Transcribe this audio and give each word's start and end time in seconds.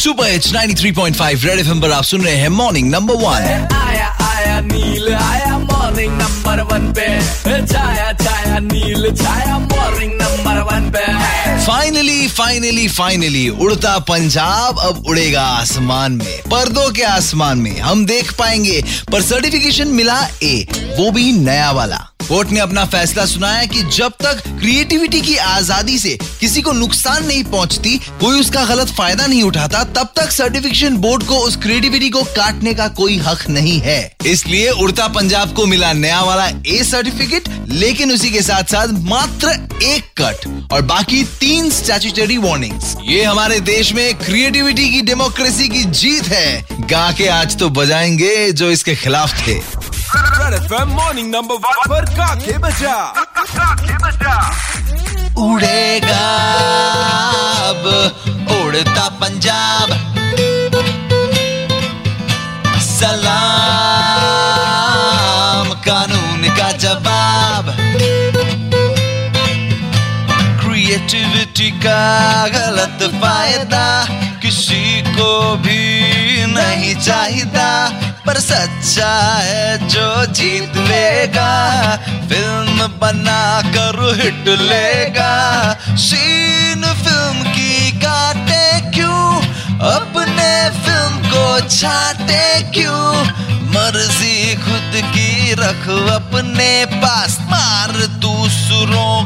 Super 0.00 0.28
hits 0.30 0.52
93.5 0.52 1.44
red 1.44 1.58
FM 1.58 1.80
पर 1.80 1.90
आप 1.92 2.04
सुन 2.04 2.22
रहे 2.24 2.34
हैं 2.34 2.48
मॉर्निंग 2.48 2.90
नंबर 2.90 3.14
वन 3.14 3.68
आया 3.74 4.06
आया 4.22 4.60
नील 4.60 5.14
आया 5.14 5.58
मॉर्निंग 5.58 6.12
नंबर 6.12 6.60
वन 6.62 6.92
पे। 6.92 7.08
छाया 7.66 8.12
छाया 8.12 8.58
नील 8.58 9.10
छाया 9.16 9.58
मॉर्निंग 9.58 10.12
नंबर 10.12 10.60
वन 10.72 10.90
पे। 10.90 11.04
Finally 11.66 12.28
finally 12.28 12.88
finally 12.88 13.48
Udta 13.48 13.98
Punjab 13.98 14.78
अब 14.78 15.04
उड़ेगा 15.08 15.42
आसमान 15.42 16.12
में। 16.12 16.40
पर्दों 16.50 16.90
के 16.90 17.02
आसमान 17.02 17.58
में 17.58 17.78
हम 17.80 18.06
देख 18.06 18.32
पाएँगे 18.32 18.82
पर 19.12 19.22
सर्टिफिकेशन 19.22 19.88
मिला 19.88 20.20
ए 20.42 20.66
वो 20.98 21.10
भी 21.10 21.32
नया 21.32 21.70
वाला। 21.70 22.09
कोर्ट 22.30 22.50
ने 22.50 22.60
अपना 22.60 22.84
फैसला 22.86 23.24
सुनाया 23.26 23.64
कि 23.66 23.82
जब 23.92 24.12
तक 24.22 24.42
क्रिएटिविटी 24.48 25.20
की 25.20 25.34
आज़ादी 25.36 25.98
से 25.98 26.10
किसी 26.40 26.60
को 26.62 26.72
नुकसान 26.72 27.24
नहीं 27.26 27.42
पहुँचती, 27.44 27.96
कोई 28.20 28.40
उसका 28.40 28.64
गलत 28.64 28.88
फ़ायदा 28.88 29.26
नहीं 29.26 29.42
उठाता, 29.42 29.82
तब 29.86 30.12
तक 30.16 30.30
सर्टिफिकेशन 30.32 30.96
बोर्ड 30.96 31.22
को 31.22 31.38
उस 31.38 31.56
क्रिएटिविटी 31.56 32.10
को 32.10 32.22
काटने 32.36 32.74
का 32.74 32.86
कोई 33.00 33.18
हक 33.18 33.48
नहीं 33.50 33.78
है। 33.80 33.98
इसलिए 34.26 34.70
उड़ता 34.70 35.08
पंजाब 35.08 35.54
को 35.54 35.66
मिला 35.66 35.92
नया 35.94 36.20
वाला 36.22 36.46
ए 36.46 36.82
सर्टिफिकेट 36.84 37.48
लेकिन 37.68 38.12
उसी 38.12 38.30
के 38.30 38.42
साथ 38.42 38.70
साथ 38.72 38.94
मात्र 39.08 39.48
एक 39.84 40.04
कट 40.20 40.72
और 40.72 40.82
बाकी 40.84 41.22
तीन 41.40 41.70
स्टैच्यूटरी 41.72 42.38
वार्निंग्स 42.38 42.96
ये 43.04 43.22
हमारे 43.24 43.60
देश 43.66 43.92
में 43.94 44.14
क्रिएटिविटी 44.16 44.90
की 44.90 45.02
डेमोक्रेसी 45.02 45.68
की 45.68 45.84
जीत 45.84 46.28
है। 46.28 46.64
गा 46.90 47.10
के 47.12 47.28
आज 47.30 47.56
तो 47.58 47.68
बजाएँगे 47.70 48.50
जो 48.52 48.70
इसके 48.70 48.94
खिलाफ 48.96 49.46
थे। 49.46 49.58
Red 50.50 50.62
FM 50.62 50.88
morning 50.88 51.34
number 51.34 51.54
one 51.54 51.88
पर 51.88 52.04
काके 52.04 52.58
बजा। 52.58 52.94
उड़ेगा 55.38 56.26
अब, 57.68 57.82
उड़ता 58.50 59.08
पंजाब। 59.08 59.88
सलाम 62.80 63.20
कानून 65.80 66.42
का 66.56 66.70
जवाब। 66.72 67.64
क्रिएटिविटी 70.60 71.70
का 71.70 72.02
गलत 72.48 72.98
फ़ायदा, 73.22 73.86
किसी 74.42 75.02
को 75.02 75.56
भी 75.56 75.82
नहीं 76.46 76.94
चाहिए 76.94 77.44
पर 78.26 78.38
सच्चा 78.40 79.12
है 79.38 79.88
जो 79.88 80.26
जीत 80.26 80.76
लेगा। 80.76 81.52
फ़िल्म 82.28 82.86
बना 83.00 83.62
कर 83.62 83.98
हिट 84.22 84.48
लेगा। 84.60 85.34
सीन 85.96 86.82
फ़िल्म 86.82 87.52
की 87.52 87.92
काटे 87.92 88.80
क्यों? 88.90 89.36
अपने 89.92 90.70
फ़िल्म 90.70 91.30
को 91.30 91.60
छाटे 91.68 92.62
क्यों? 92.62 93.24
मर्ज़ी 93.70 94.54
खुद 94.54 94.92
की 94.94 95.52
रख 95.52 95.88
अपने 96.12 96.84
पास। 96.84 97.38
मार 97.40 97.92
दूसरों 97.92 99.19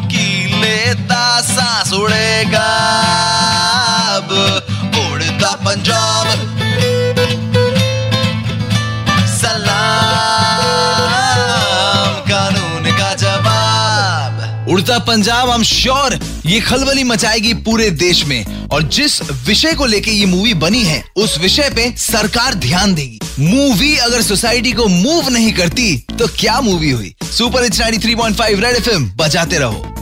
उड़ता 14.74 14.98
पंजाब 14.98 15.50
हम 15.50 15.62
श्योर 15.62 16.18
ये 16.46 16.60
खलबली 16.60 17.02
मचाएगी 17.04 17.52
पूरे 17.66 17.90
देश 17.92 18.24
में। 18.26 18.68
और 18.68 18.82
जिस 18.88 19.20
विषय 19.46 19.74
को 19.74 19.86
लेके 19.86 20.10
ये 20.10 20.26
मूवी 20.26 20.54
बनी 20.54 20.82
है, 20.84 21.02
उस 21.16 21.38
विषय 21.38 21.70
पे 21.76 21.92
सरकार 21.98 22.54
ध्यान 22.54 22.94
देगी। 22.94 23.20
मूवी 23.40 23.94
अगर 23.98 24.22
सोसाइटी 24.22 24.72
को 24.72 24.86
मूव 24.88 25.28
नहीं 25.28 25.52
करती 25.52 25.96
तो 26.18 26.26
क्या 26.38 26.60
मूवी 26.60 26.90
हुई? 26.90 27.14
Super 27.30 27.64
etch 27.64 27.80
nine 27.80 28.00
three 28.00 28.14
point 28.14 28.36
five 28.36 28.60
red 28.60 28.76
FM 28.76 29.10
बजाते 29.16 29.58
रहो। 29.58 29.93